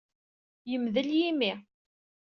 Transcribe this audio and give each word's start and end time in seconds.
Yemdel 0.69 1.09
yimi. 1.17 1.53